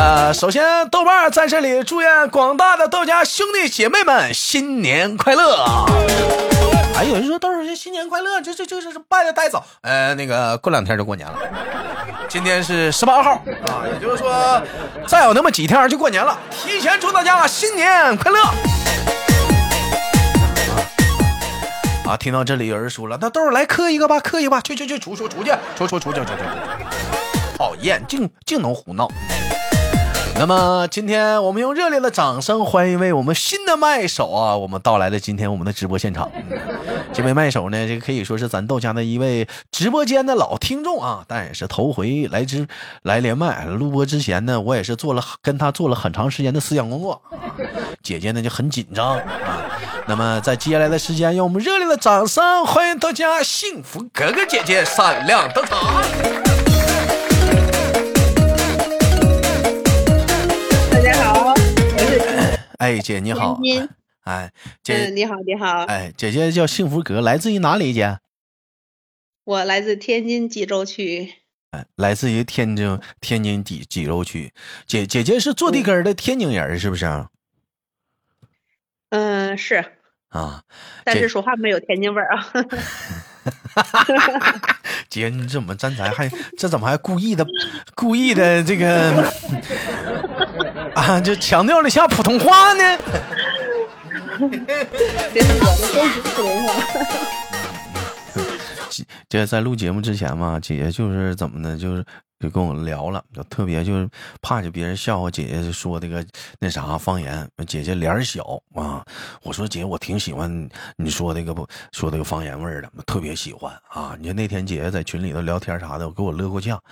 [0.00, 5.62] 呃，首先豆瓣在这里祝愿广大的豆家兄弟姐妹们新年快乐。
[6.96, 9.62] 哎，有人说豆儿姐新年快乐，这这这这是拜的太早。
[9.82, 11.38] 呃，那个过两天就过年了，
[12.30, 13.32] 今天是十八号
[13.66, 14.62] 啊，也就是说
[15.06, 18.38] 再有那么几天就过年了，提前祝大家新年快乐。
[22.08, 29.06] 啊，听到这里有人说了，那豆儿来磕一个吧，磕一个吧，去去去，出出出去，出出出去出去出去，讨厌，净净能胡闹。
[30.40, 36.32] 那么今天我们用热烈的掌声欢迎一位我们新的麦手啊，我们到来的今天我们的直播现场。
[37.12, 42.66] 这位麦手呢，这个可以说是咱豆家的一位直播间的老听众啊，但也是头回来之
[43.02, 47.20] 来连麦录播之前呢，我也是做了跟他做了很长时间的思想工作。
[48.02, 49.22] 姐姐呢就很紧张啊。
[50.06, 56.02] 那么在接下来的时间，用我们热烈的掌声欢迎豆家幸福哥哥姐姐闪亮登场。
[62.80, 63.60] 哎，姐你好，
[64.24, 64.50] 哎，
[64.82, 67.92] 姐你好，你好，哎，姐姐叫幸福阁，来自于哪里？
[67.92, 68.20] 姐，
[69.44, 71.34] 我来自天津济州区，
[71.72, 74.54] 哎，来自于天津天津济济州区，
[74.86, 77.04] 姐姐姐是坐地根的天津人，是不是？
[79.10, 79.84] 嗯，是
[80.30, 80.62] 啊，
[81.04, 82.50] 但是说话没有天津味儿啊。
[85.10, 87.46] 姐，你怎么刚才还这怎么还故意的
[87.94, 89.30] 故意的这个？
[90.94, 92.98] 啊，就强调了一下普通话呢。
[94.38, 96.74] 这是我的真实普通话。
[99.28, 101.76] 这在录节目之前嘛，姐姐就是怎么呢？
[101.78, 102.04] 就是。
[102.40, 104.08] 就跟我聊了，就特别就是
[104.40, 106.24] 怕就别人笑话姐姐说那个
[106.58, 107.46] 那啥方言。
[107.66, 109.04] 姐姐脸小啊，
[109.42, 114.16] 我说姐，我挺喜欢你说那个不说那个方言味儿的，特别喜欢啊。
[114.18, 116.82] 你看那天姐姐在群里头聊天啥的，我给我乐过呛。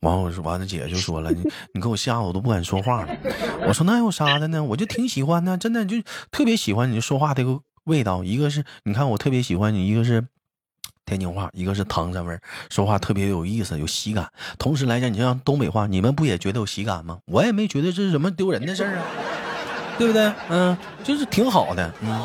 [0.00, 1.40] 完我说完了，姐姐就说了，你
[1.72, 3.16] 你给我吓我都不敢说话了。
[3.68, 4.64] 我说那有啥的呢？
[4.64, 5.96] 我就挺喜欢的，真的就
[6.32, 8.24] 特别喜欢你说话这个味道。
[8.24, 10.26] 一个是你看我特别喜欢你，一个是。
[11.06, 14.28] 天津话，一个是唐山味儿，说话特别有意思，有喜感。
[14.58, 17.20] 同时来讲，你像东北话，你们不也觉得有喜感吗？
[17.26, 19.04] 我也没觉得这是什么丢人的事儿啊，
[19.96, 20.32] 对不对？
[20.50, 21.94] 嗯，就是挺好的。
[22.02, 22.24] 嗯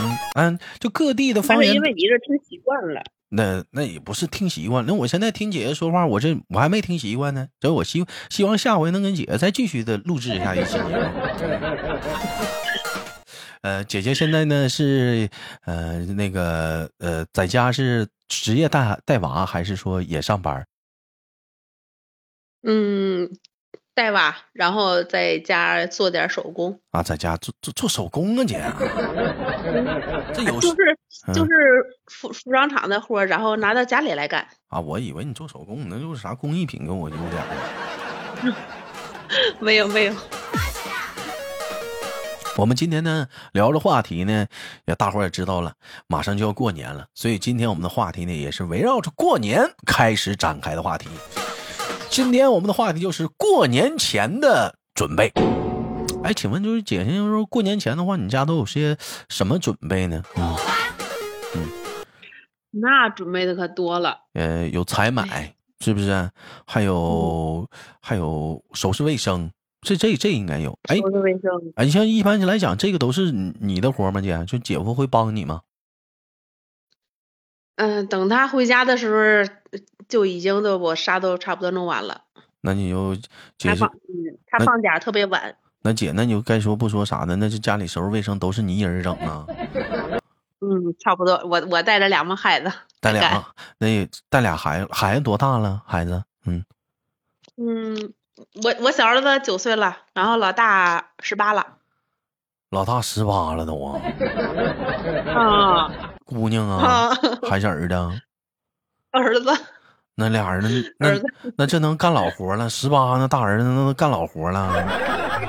[0.00, 1.72] 嗯嗯，就各地的方言。
[1.72, 3.00] 因为你这听习惯了。
[3.28, 7.48] 那那也不是听习惯，那我现在听姐姐说话，我这我还没听习惯呢。
[7.60, 10.88] 所以我希希望下回能跟姐姐再继续的录制一下一期节目。
[13.66, 15.28] 呃，姐姐现在呢是
[15.64, 18.06] 呃那个呃在家是。
[18.28, 20.66] 职业带带娃还是说也上班？
[22.64, 23.30] 嗯，
[23.94, 28.60] 带娃，然后在家做点手工啊，在家做做做手工啊，姐。
[30.34, 30.98] 这有就是
[31.32, 31.50] 就是
[32.06, 34.80] 服服装厂的活，然后拿到家里来干啊。
[34.80, 38.54] 我以为你做手工，那就是啥工艺品，跟我有点。
[39.62, 40.14] 没有没有。
[42.58, 44.46] 我们今天呢聊的话题呢，
[44.86, 45.74] 也大伙也知道了，
[46.06, 51.08] 马上就要过年了，所以今天我们的话题呢也是围绕着过年开始展开的话题。
[52.08, 55.30] 今天我们的话题就是过年前的准备。
[56.24, 58.96] 哎，请问就是姐姐，就是说过年前的话，你家都有些
[59.28, 60.22] 什么准备呢？
[60.36, 60.56] 嗯
[61.56, 61.68] 嗯，
[62.70, 64.16] 那准备的可多了。
[64.32, 66.30] 呃，有采买，是不是？
[66.66, 67.68] 还有
[68.00, 69.50] 还有收拾卫生。
[69.82, 70.96] 这这这应该有，哎，
[71.84, 74.20] 你像一般来讲，这个都是你的活吗？
[74.20, 75.62] 姐，就姐夫会帮你吗？
[77.76, 79.06] 嗯，等他回家的时
[79.46, 79.52] 候，
[80.08, 82.22] 就已经都我啥都差不多弄完了。
[82.62, 83.16] 那你就
[83.58, 85.56] 他放，嗯，他放假特别晚。
[85.82, 87.36] 那姐，那你就该说不说啥的？
[87.36, 89.46] 那就家里收拾卫生都是你一人整啊？
[90.60, 91.34] 嗯，差不多。
[91.44, 95.82] 我我带着两个孩子，带俩，那带俩孩子，孩子多大了？
[95.86, 96.64] 孩子，嗯
[97.56, 98.12] 嗯。
[98.62, 101.66] 我我小儿子九岁了，然后老大十八了，
[102.70, 104.00] 老大十八了都啊，
[105.34, 105.90] 啊，
[106.24, 107.10] 姑娘啊，
[107.48, 107.94] 还是儿子？
[109.12, 109.50] 儿子。
[110.18, 111.08] 那俩人那
[111.58, 114.86] 那这能干老活了，十八那大儿子那能干老活了，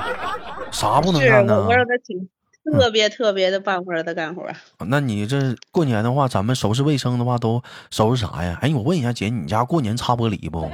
[0.70, 1.64] 啥不能干呢？
[1.66, 2.28] 我让他挺
[2.70, 4.46] 特别特别的办活的干活。
[4.86, 8.58] 那你这过年的话，咱们收拾卫生的话都收拾啥呀？
[8.60, 10.70] 哎，我问一下姐，你家过年擦玻璃不？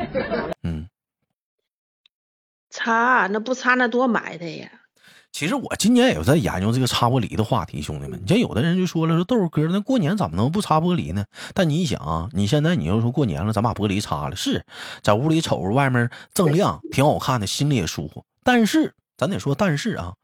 [2.84, 2.86] 嗯。
[2.86, 4.68] 擦那不擦那多埋汰呀！
[5.32, 8.20] 其实我今年也在研究这个擦玻璃的话题，兄弟们。
[8.22, 11.24] 你像有的人就说了，说豆哥，那过年怎么能不擦玻璃呢？
[11.54, 14.64] 但你一想啊，你现在你要说过年了，咱把玻璃擦了，是
[15.02, 18.24] 在屋里瞅着外面锃亮，挺好看的，心里也舒服。
[18.44, 20.14] 但是咱得说，但是啊，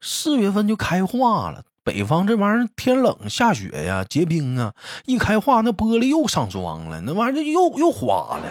[0.00, 4.74] 四月份就开化了，北方这玩意儿天冷下雪呀，结冰啊，
[5.06, 8.42] 一开化那玻璃又上霜了，那玩意儿又又花了。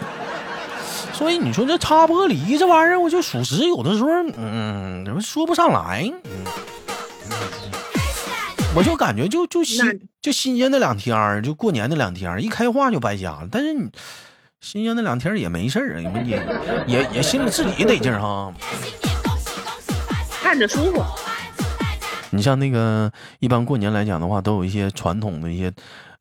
[1.20, 4.08] 所以你说这擦玻璃这玩意儿，我就属实有的时候，
[4.38, 6.10] 嗯，怎么说不上来？
[6.24, 6.30] 嗯，
[8.74, 13.48] 我就感觉就就新就新鲜那两天儿，就过年那两天儿，一开化就白瞎了。
[13.52, 13.90] 但是你
[14.62, 16.42] 新鲜那两天儿也没事儿啊，也
[16.86, 18.50] 也也心里自己得劲儿哈。
[20.42, 21.04] 看着舒服。
[22.30, 25.70] 你像那个一般过年来讲的话，都有一些传统的一些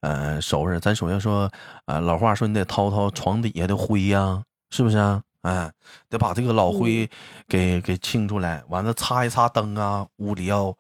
[0.02, 0.78] 呃收拾。
[0.82, 1.50] 咱首先说，
[1.86, 4.44] 呃，老话说你得掏掏床底下的灰呀。
[4.70, 5.24] 是不是啊？
[5.42, 5.72] 哎，
[6.10, 7.10] 得把这个老灰
[7.48, 10.78] 给给清出来，完了擦一擦灯啊，屋里要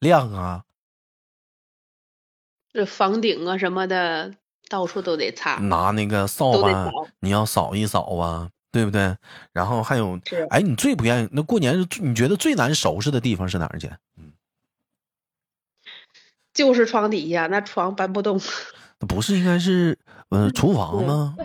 [0.00, 0.64] 亮啊。
[2.74, 4.34] 这房顶啊什么的，
[4.68, 5.54] 到处都得擦。
[5.60, 9.16] 拿那个扫把，你要扫一扫啊，对不对？
[9.54, 10.20] 然后还有，
[10.50, 13.90] 哎，你最不愿意那过年，你觉得最难收拾的地方是哪儿去？
[14.18, 14.34] 嗯，
[16.52, 18.38] 就是床底下，那床搬不动。
[19.00, 19.98] 那不是应该是
[20.30, 21.34] 呃厨房吗？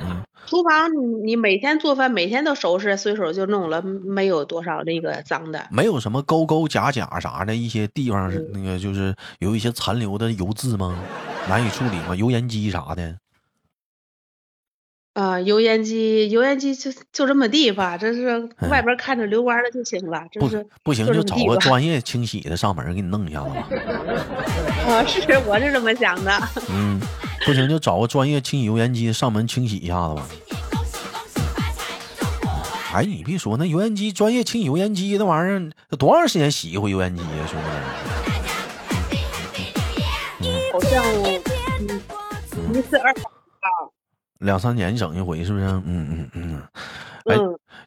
[0.00, 0.96] 嗯厨房你
[1.26, 5.66] 你每天做饭，每天都收拾，随手就弄了，没有多少那个脏的。
[5.70, 10.98] 没有什么沟沟夹夹啥的一些地方是那个就是有一些残留的油渍吗？
[11.50, 12.16] 难以处理吗？
[12.16, 13.14] 油烟机啥的？
[15.18, 20.22] 啊，油烟机，油烟机就就这么地吧，这是外边看着溜弯的就行了。
[20.38, 20.48] 不
[20.84, 23.68] 不行，就找个专业清洗的上门给你弄一下子吧。
[24.86, 26.30] 啊，是，我是这么想的。
[26.70, 27.00] 嗯，
[27.44, 30.28] 不行就找个专业清洗油烟机上门清洗一下子吧。
[32.94, 37.58] 哎，你别说，那油烟机专业清洗油烟机那玩意儿，多长时间洗一回油烟机呀，兄
[40.40, 40.48] 弟？
[40.72, 41.04] 好像
[42.72, 43.12] 一次二。
[44.38, 45.66] 两三年整一回是不是？
[45.66, 46.62] 嗯嗯嗯。
[47.26, 47.36] 哎，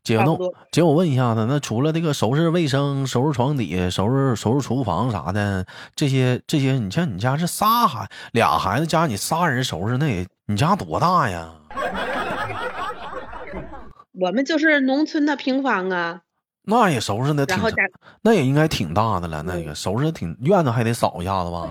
[0.03, 0.37] 姐，那
[0.71, 5.65] 姐，我问一下子，那除了这个收拾卫生、收拾床底、收拾收拾厨房啥的，
[5.95, 11.49] 这些这些，你像你家是仨孩俩孩子加你仨人收拾，那也你家多大呀？
[14.19, 16.21] 我们就是农村的平房啊。
[16.63, 17.57] 那也收拾的挺，
[18.21, 19.41] 那也应该挺大的了。
[19.41, 21.67] 那个收拾挺院子还得扫一下子吧？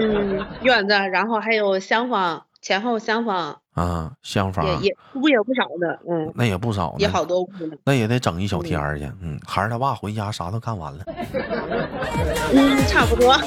[0.00, 2.42] 嗯，院子，然后还有厢房。
[2.64, 11.04] 前后厢房啊，厢房也也屋也不少呢，嗯，那也不少，也好多屋呢，那也得整一小天儿去，嗯，孩儿他爸回家啥都干完了，
[12.56, 13.36] 嗯，差不多。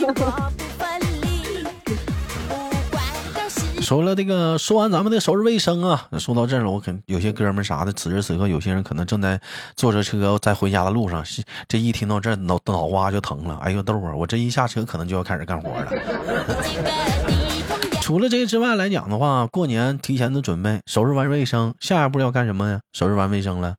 [3.82, 9.42] 说了这个，说完咱们的收拾卫生啊，说到这儿了，我肯有些哥们啥的，此时此刻有些人可能正在
[9.76, 11.24] 坐着车在回家的路上，
[11.68, 15.92] 这一听到这脑脑瓜就疼了，哎呦豆啊，我这一下车可能就要开始干活了。
[18.08, 22.80] 除了这个之外来讲的话，过年提前的准备，收拾完卫生，下一步要干什么呀？
[22.94, 23.76] 收拾完卫生了，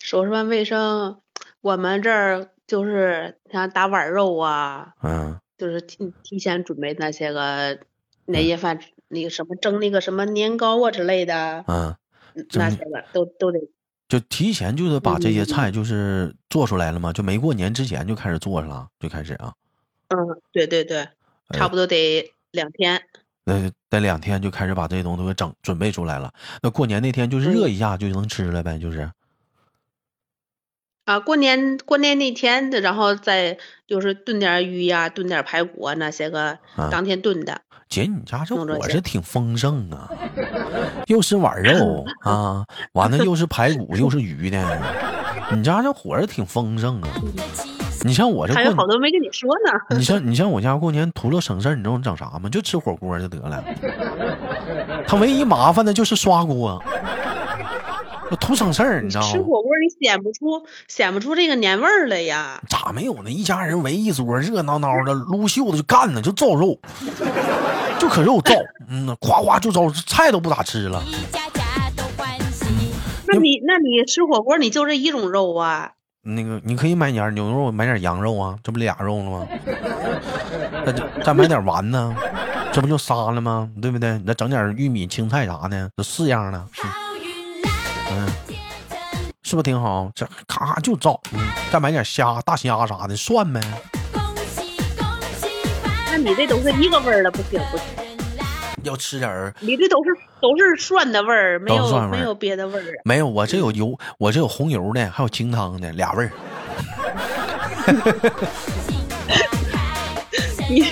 [0.00, 1.20] 收拾完卫生，
[1.60, 7.78] 我们这儿就是像打碗肉啊，嗯，就是提提前准备那些个
[8.24, 11.94] 年夜饭，那个什么蒸那个什么年糕啊之类的，嗯，
[12.54, 13.58] 那些个都都得，
[14.08, 17.12] 就提前就是把这些菜就是做出来了吗？
[17.12, 19.52] 就没过年之前就开始做了，就开始啊？
[20.08, 21.06] 嗯，对对对。
[21.50, 23.02] 差不多得两天，
[23.44, 26.32] 那，得两天就开始把这些东西都给整准备出来了。
[26.62, 29.10] 那过年那天就是热一下就能吃了呗，就是。
[31.04, 36.58] 啊，过年过年那天，然后再就是炖点鱼呀，炖点排骨啊，那些个
[36.90, 37.60] 当天炖的。
[37.90, 40.08] 姐， 你家这伙食挺丰盛啊，
[41.06, 44.82] 又是碗肉啊，完了又是排骨又是鱼的，
[45.54, 47.08] 你家这伙食挺丰盛啊。
[48.04, 49.96] 你像我这还有好多没跟你说呢。
[49.96, 52.50] 你像你像我家过年图了省事儿，你知道我整啥吗？
[52.50, 53.64] 就吃火锅就得了。
[55.08, 56.82] 他唯一麻烦的就是刷锅，
[58.30, 59.32] 我图省事儿，你知道吗？
[59.32, 62.60] 吃火锅你显不出显不出这个年味儿来呀。
[62.68, 63.30] 咋没有呢？
[63.30, 66.78] 一家人围一桌，热闹闹的，撸袖子就干呢，就造肉，
[67.98, 68.54] 就可肉造，
[68.90, 71.02] 嗯，夸夸就造，菜都不咋吃了。
[73.26, 75.92] 那你那你吃火锅你就这一种肉啊？
[76.26, 79.46] 那个，你可以买点牛肉，买点羊肉啊，这不俩肉了吗？
[80.86, 82.14] 那就再买点丸子，
[82.72, 83.68] 这不就仨了吗？
[83.80, 84.18] 对不对？
[84.18, 86.66] 你再整点玉米、青菜啥的，这四样了。
[88.10, 88.26] 嗯，
[89.42, 90.10] 是不是挺好？
[90.14, 91.40] 这咔就造，嗯
[91.70, 93.60] 再买点虾、大虾啥的，涮呗。
[96.10, 98.03] 那你这都是一个味儿了，不行不行。
[98.84, 100.10] 要吃点儿，你这都是
[100.40, 103.00] 都是蒜的味儿，没有没有别的味儿啊。
[103.04, 106.30] 没有，我这有油，我这有红油的，还有清汤的，俩味儿。
[110.70, 110.86] 你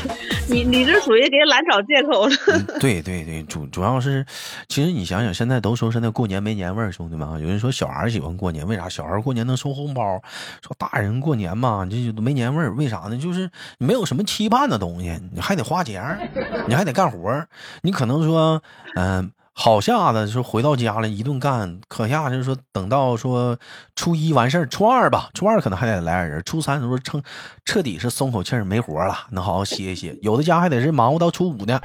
[0.53, 2.37] 你你这属于给懒找借口了。
[2.79, 4.25] 对对对，主主要是，
[4.69, 8.89] 其实你想想，现在都说是那过年没年味儿，兄弟们啊，有人说小孩喜欢过年，为啥？
[8.89, 10.21] 小孩过年能收红包，
[10.61, 13.17] 说大人过年嘛，这就没年味儿，为啥呢？
[13.17, 16.31] 就是没有什么期盼的东西，你还得花钱，
[16.69, 17.47] 你还得干活，
[17.81, 18.63] 你可能说，
[18.95, 23.59] 嗯、好下子说回到家了一顿干，可下就是说等到说
[23.95, 27.23] 初一完事儿，初二吧，初二可能还得来点人，初三的时候撑
[27.65, 30.19] 彻底是松口气儿没活儿了，能好好歇一歇。
[30.23, 31.79] 有的家还得是忙活到初五呢。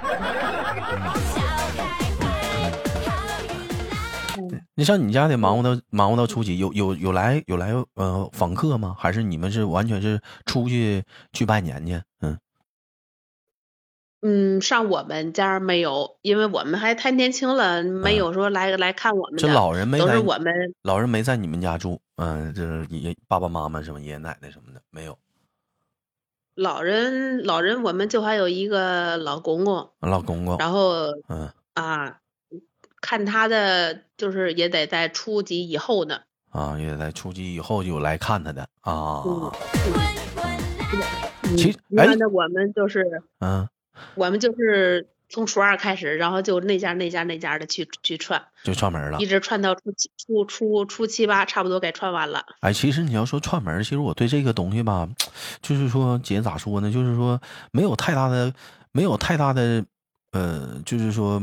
[4.76, 6.58] 你像你家得忙活到忙活到初几？
[6.58, 8.96] 有有有来有来呃访客吗？
[8.98, 12.02] 还是你们是完全是出去去拜年去？
[12.22, 12.38] 嗯，
[14.30, 25.18] 嗯，上我们家没有，因为我们还太年轻了，没有说来来看我们这，老人没在都是我们老人没在你们家住，嗯、这是爷爸爸妈妈什么爷爷奶奶什么的没有。
[26.56, 32.18] 老人老人，我们就还有一个老公公，老公公，然后嗯啊，
[33.00, 36.20] 看他的就是也得在初级以后呢。
[36.50, 39.24] 啊，也得在初级以后就有来看他的啊。
[39.26, 39.52] 嗯
[41.56, 43.70] 其实哎一般的我们就是嗯，
[44.16, 49.26] 我们就是从初二开始，然后就那家那家那家的去去串，就串门了一。
[49.26, 52.46] 直串到初七初初初七八，差不多该串完了。
[52.62, 55.08] 哎，其实你要说串门，其实我对这个东西吧，
[55.62, 56.92] 就是说姐咋说呢？
[56.92, 58.54] 就是说没有太大的，
[58.92, 59.84] 没有太大的，
[60.32, 61.42] 呃，就是说，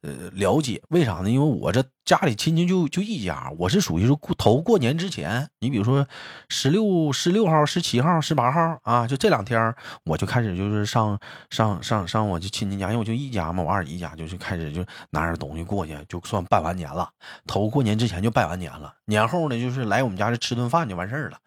[0.00, 0.80] 呃，了解。
[0.88, 1.30] 为啥呢？
[1.30, 6.06] 因为我这家里亲戚就就一家，我是属于说过头过年之前，你比如说
[6.48, 11.18] 十六、十六号、十七号、十八号啊，就这两天我就开始就是上
[11.50, 17.10] 上上上我就亲戚家，因为我就一家嘛，我二姨家就是开始就拿点东西过去，就算拜完年了。
[17.44, 21.38] 头过年之前就拜完年了，年后呢就是来我们家这吃顿饭就完事儿了。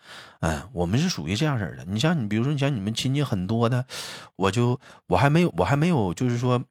[0.42, 1.86] 哎，我们是属于这样式的。
[1.86, 3.86] 你像你，比如说你像你们亲戚很多的，
[4.36, 6.62] 我就我还没有我还没有就是说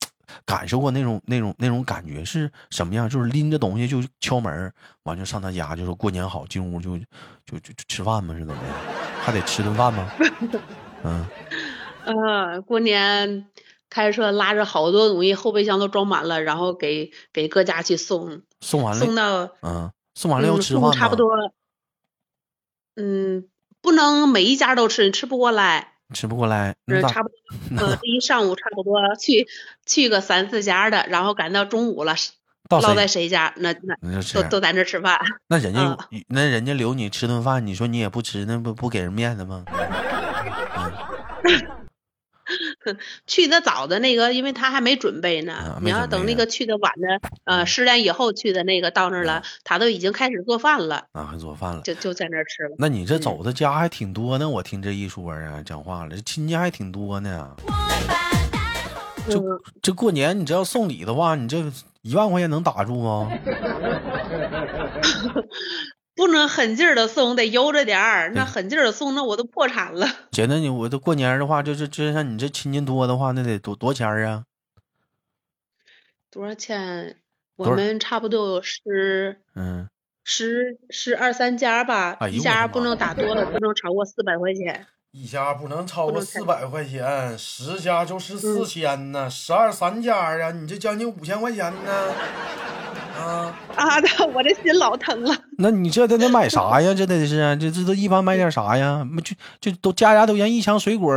[0.45, 3.09] 感受过那种那种那种感觉是什么样？
[3.09, 4.73] 就是拎着东西就敲门，
[5.05, 8.35] 完就上他家就说过年好，进屋就就就就吃饭吗？
[8.35, 8.69] 是怎么的？
[9.23, 10.11] 还得吃顿饭吗？
[11.05, 11.27] 嗯，
[12.07, 13.47] 嗯，过年
[13.89, 20.91] 开车拉着好多东西，后备箱都装满了，然后给给各家去送，送完了送了，到嗯，送完了要嗯吃饭吗？
[20.91, 21.31] 送差不多，
[22.97, 23.49] 嗯，
[23.81, 25.98] 不能每一家都吃，你吃不过来。
[26.15, 27.49] 吃不过来，嗯，那差不多，
[27.87, 29.47] 呃，这一上午差不多去
[29.87, 32.15] 去个三四家的，然后赶到中午了，
[32.69, 33.29] 到落在谁？
[33.29, 35.19] 家，那那都都在那吃饭。
[35.49, 35.97] 那人家
[36.29, 39.65] 那人家留你吃顿饭，你说你也不吃，那不不给人面子吗？
[43.27, 45.53] 去的早的那个，因为他还没准备呢。
[45.55, 51.83] 啊你要等那个去的晚的，呃，十点以后去的那个到那儿了，他都已经开始做饭了，啊，还做饭了。
[51.83, 52.77] 就就在那儿吃了。
[52.79, 57.57] 那你这走的家还挺多呢，我听这一说啊，讲话了，这亲戚还挺多呢。
[59.29, 61.59] 就嗯，这过年，你这要送礼的话，你这
[62.03, 63.31] 一万块钱能打住吗？
[66.19, 68.33] 不能狠劲儿的送，得悠着点儿。
[68.35, 70.05] 那狠劲儿的送，那我都破产了。
[70.33, 74.43] 姐，那你我这过年的话，就是就像你这亲戚多的话，那得多多钱儿啊？
[76.29, 77.15] 多少钱？
[77.55, 79.89] 我们差不多有十嗯，
[80.25, 84.89] 十十二三家吧，哎一家不能打多了，不能超过四百块钱。
[85.13, 92.13] 一家不能超过四百块钱，十家就是四千呢，十二三家啊，你这将近五千块钱呢。
[94.35, 95.35] 我这心老疼了。
[95.59, 96.95] 那你这得得买啥呀？
[96.95, 99.07] 这得是啊这这都一般买点啥呀？
[99.23, 101.15] 就就都家家都腌一箱水果，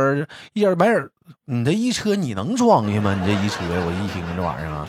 [0.52, 1.10] 一点儿买点儿。
[1.44, 3.14] 你这一车你能装下吗？
[3.14, 4.88] 你这一车，我一听这玩意儿啊，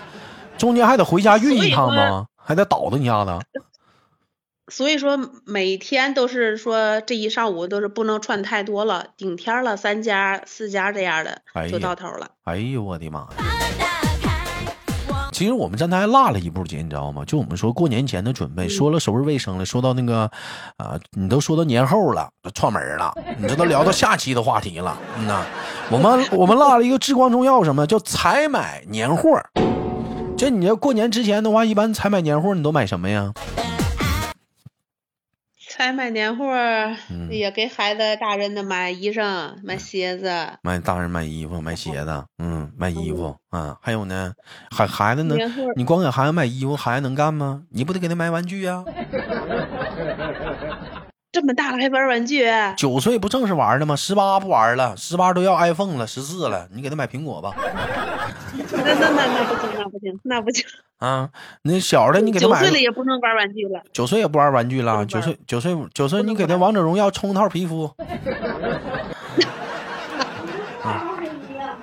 [0.57, 2.27] 中间还得回家运一趟吗？
[2.35, 3.39] 还得倒腾一下子。
[4.71, 12.31] 所以说每天都是说这一上午都是不能串太多了，顶天了三家四家这样的就到头了。
[12.45, 13.62] 哎呦我的妈呀！
[15.33, 17.25] 其实我们站台还落了一步姐，你知道吗？
[17.25, 20.29] 就我们说过年前的准备，说了收拾卫生了，说到那个，
[20.77, 24.95] 啊、你都说到年后了，都串门了， 你这都聊到下期的话题了。
[25.17, 25.43] 嗯呐，
[25.89, 29.41] 我们我们落了一个至关重要什么，叫采买年货。
[30.37, 33.33] 这你要过年之前的话，一般采买年货你都买什么呀？
[35.83, 36.45] 采买年货
[37.29, 40.33] 也给孩子大人的买衣裳、买鞋子。
[40.61, 44.31] 买大人买衣服、买鞋子，嗯，买衣服啊，还有呢，
[44.73, 45.35] 孩孩子呢？
[45.75, 47.63] 你光给孩子买衣服，孩子能干吗？
[47.71, 48.81] 你不得给他买玩具呀、
[51.33, 52.45] 这么大了还玩玩具？
[52.77, 53.93] 九岁不正是玩的吗？
[53.97, 57.53] 十八不玩了，十八都要 iPhone 了，十四了，你给他买苹果吧。
[58.71, 60.65] 那那那那不行，那不行，那不行。
[60.99, 61.29] 啊，
[61.63, 63.81] 那小的你给他买九岁了也不能玩玩具了。
[63.91, 67.91] 九岁也不玩玩具了，九岁九岁九岁你给他王者荣耀充套皮肤。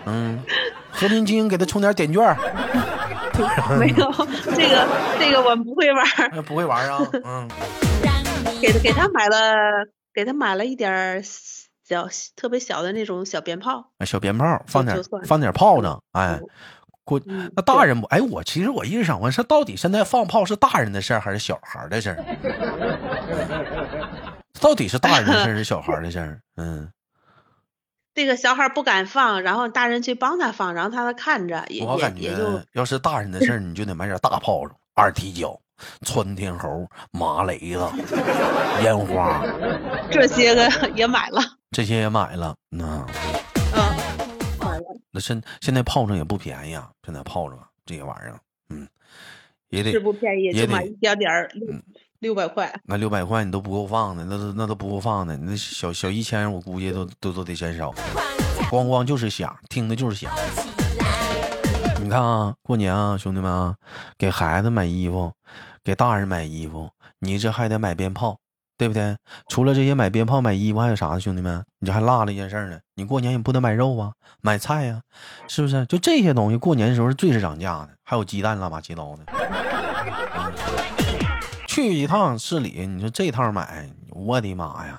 [0.07, 0.43] 嗯，
[0.91, 2.37] 和平精英给他充点点券。
[3.79, 4.11] 没有，
[4.57, 4.87] 这个
[5.19, 6.05] 这个我们不会玩。
[6.31, 7.49] 哎不会玩啊， 嗯，
[8.61, 11.23] 给他给他买了，给他买了一点儿
[11.90, 13.90] 小特别小的那种小鞭炮。
[14.06, 16.40] 小鞭炮放点放点炮仗，哎，
[17.02, 18.06] 过嗯那大人不？
[18.06, 22.25] 哎，我其实我一直想问，是到底现在放炮是大人的事儿还是小孩儿的事儿？
[24.61, 26.40] 到底是大人的事儿是小孩儿的事儿？
[26.56, 26.92] 嗯，
[28.14, 32.37] 这个小孩儿不敢放，然后大人去帮他放，然后他看着，我感觉
[32.75, 35.59] 要是大人的事儿，你就得买点大炮仗，二踢脚、
[36.06, 37.85] 窜天猴、麻雷子、
[38.85, 39.42] 烟花，
[40.11, 41.42] 这些个也买了。
[41.71, 42.55] 这些也买了。
[42.69, 43.07] 那
[45.12, 48.87] 那现现在炮仗也不便宜啊，现在炮仗这些玩意儿，嗯，
[49.69, 51.75] 也得是不便宜，也得买一点点儿，六
[52.21, 52.73] 六百块。
[52.85, 57.93] 那六百块你都不够放的，那都那都不够放的，那小小一千我估计都都都得嫌少，
[58.71, 60.33] 咣咣就是响，听的就是响。
[62.03, 63.77] 你看啊，过年啊，兄弟们啊，
[64.17, 65.33] 给孩子买衣服，
[65.83, 68.39] 给大人买衣服，你这还得买鞭炮，
[68.81, 69.15] 对不对？
[69.51, 71.21] 除了这些买鞭炮、买衣服，还有啥呢？
[71.21, 74.11] 兄弟们，你这还落了一件事呢，你过年也不得买肉啊，
[74.41, 75.03] 买菜呀、
[75.49, 75.85] 是不是？
[75.85, 79.27] 就这些东西，过年的时候是最是涨价的，还有鸡蛋乱八七糟的。
[81.69, 84.99] 去一趟市里，你说这趟买，我的妈呀！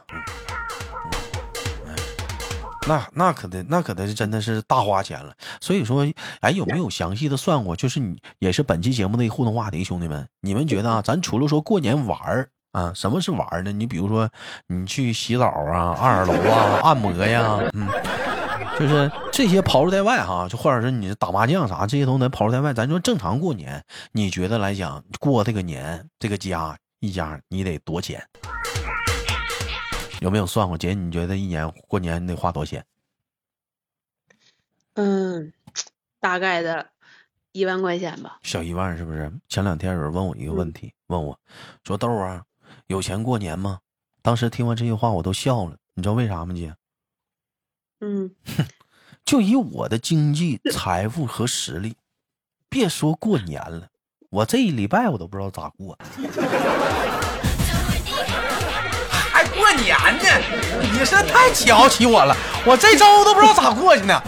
[2.87, 5.33] 那那可得，那可得是真的是大花钱了。
[5.59, 6.05] 所以说，
[6.41, 7.75] 哎，有没有详细的算过？
[7.75, 13.71] 就是你也是本期节目的一互动话题，兄弟们，你们觉得啊，咱除了说过年玩儿啊，什么是玩呢？
[13.71, 14.29] 你比如说，
[14.67, 17.87] 你去洗澡啊、二楼啊、按摩呀，嗯，
[18.79, 22.73] 就是这些刨除在外哈，就或者是你打麻将啥这些都能刨除在外。
[22.73, 28.25] 咱说正常过年，你觉得来讲过这个年，这个家一家你得多钱？
[30.21, 30.77] 有没有算过？
[30.77, 32.85] 姐，你觉得一年过年你得花多少钱？
[34.93, 35.51] 嗯，
[36.19, 36.87] 大概的
[37.53, 38.37] 一万块钱吧。
[38.43, 39.31] 小一万是不是？
[39.49, 41.37] 前两天有人问我一个问题，问我
[41.83, 42.43] 说：“豆儿啊，
[42.91, 43.79] 有钱过年吗？”
[44.21, 46.75] 当时听完这句话我都笑了，你知道为啥吗，姐？
[48.01, 48.35] 嗯，
[49.25, 51.95] 就以我的经济、财富和实力，
[52.69, 53.87] 别说过年了，
[54.29, 55.97] 我这一礼拜我都不知道咋过。
[59.09, 60.23] 还过年呢？
[60.81, 64.21] 你是太瞧不起我了，我这周都不知道咋过去呢。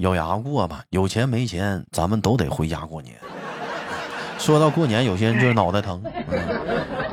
[0.00, 3.14] 咬牙过吧，有钱没钱，咱们都得回家过年。
[4.38, 6.12] 说到过年，有些人就是脑袋疼，嗯、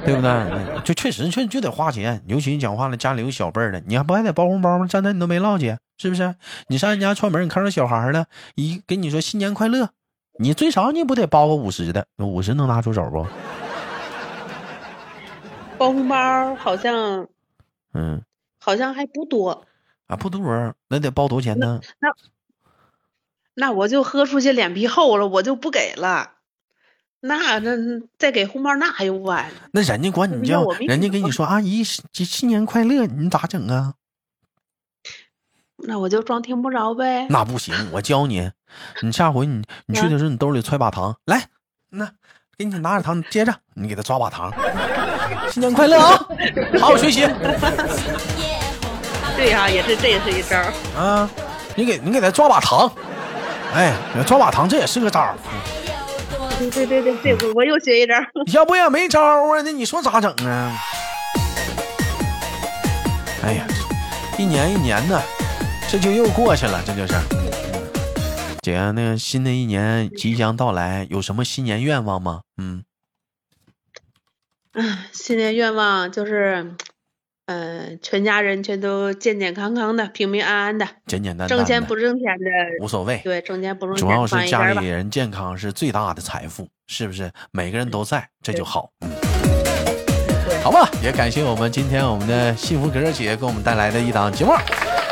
[0.05, 0.29] 对不对？
[0.31, 4.85] 嗯就确实确就得花钱，尤其你讲话了，家里有小辈儿的，你还不还得包红包吗？
[4.85, 6.35] 站那你都没落去，是不是？
[6.67, 9.89] 你上人家串门，你看着小孩儿了，一跟你说新年快乐，
[10.37, 12.05] 你最少你不得包个五十的？
[12.17, 13.25] 五十能拿出手不？
[15.79, 17.27] 包红包好像
[17.93, 18.21] 嗯，
[18.59, 19.65] 好像还不多，
[20.05, 21.81] 啊不多，那得包多少钱呢？
[21.99, 22.09] 那
[23.71, 26.31] 我就喝出去脸皮厚了，我就不给了。
[27.21, 27.71] 那那
[28.19, 29.49] 再给红包那还用管？
[29.71, 33.93] 那人家管你叫人家给你说阿姨新新年快乐，你咋整啊？
[35.77, 37.27] 那我就装听不着呗。
[37.29, 38.51] 那不行，我教你，
[39.01, 41.49] 你下回你你去的时候，你兜里揣把糖，来，
[41.89, 42.09] 那
[42.57, 44.53] 给你拿点糖，接着你给他抓把糖，
[45.51, 46.17] 新年快乐啊，
[46.79, 47.21] 好好学习
[49.35, 50.57] 对呀、也是这也是一招。
[50.97, 51.29] 啊，
[51.75, 52.89] 你给你给他抓把糖，
[53.75, 53.93] 哎，
[54.25, 55.35] 抓马糖这也是个招儿，
[56.57, 58.25] 对对对对，这我我又学一招儿。
[58.53, 60.71] 要不也没招儿啊，那你说咋整啊？
[63.43, 63.67] 哎呀，
[64.38, 65.21] 一年一年的，
[65.89, 67.13] 这就又过去了，这就是。
[68.61, 72.43] 姐，那个新的一年即将到来，有什么新年愿望吗？
[72.57, 72.85] 嗯。
[74.71, 76.75] 唉，新年愿望就是，
[77.47, 84.88] 嗯、全家人全都健健康康的，平平安安的，简简单挣钱不挣钱的，无所谓，对，挣钱不挣钱主要是家里。
[84.88, 87.31] 人健康是最大的财富，是不是？
[87.51, 88.89] 每个人都在，这就好。
[89.01, 89.12] 嗯，
[90.63, 94.51] 好吧，也感谢我们今天我们的幸福格儿姐给我们带来的一档节目。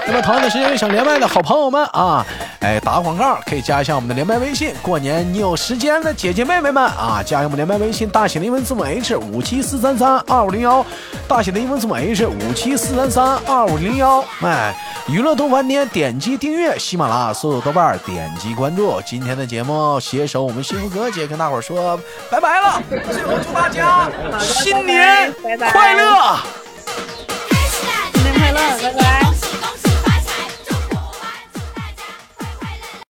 [0.05, 2.25] 那么同样的时间，想连麦的好朋友们啊，
[2.59, 4.73] 哎，打个广告可以加一下我们的连麦微信。
[4.81, 10.85] 过年你有时间的姐姐妹妹们啊，加一下我们连麦微信，大写的英文字母 H 五七四三三二五零幺。
[11.33, 14.23] 大写的英文字母 H 五七四三三二五零幺。
[14.43, 14.71] 哎，
[15.07, 19.01] 娱乐多翻天，点击订阅喜马拉雅，搜索豆瓣，点击关注。
[19.03, 24.07] 今天的节目携手我们幸福哥姐跟大伙说拜拜了，最后祝大家
[24.39, 25.33] 新年
[25.71, 26.37] 快乐，
[27.49, 29.22] 新年快乐，拜拜。